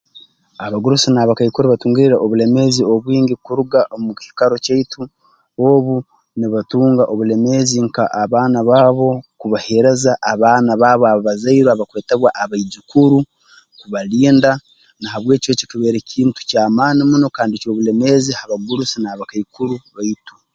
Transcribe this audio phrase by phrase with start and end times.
[0.65, 5.01] Abagurusi n'abakaikuru batungire obulemeezi obwingi kuruga omu kiikaro kyaitu
[5.69, 5.95] obu
[6.39, 9.09] nibatunga obulemeezi nka abaana baabo
[9.39, 13.17] kubaheereza abaana baabo aba bazaire abakwetebwa abaijukuru
[13.79, 14.51] kubalinda
[14.99, 20.33] na habweki eki kibaire kintu ky'amaani muno kandi ky'obulemeezi ha bagurusi n'abakaikuru baitu